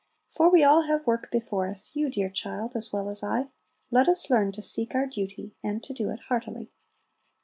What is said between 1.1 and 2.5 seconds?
before us, You, dear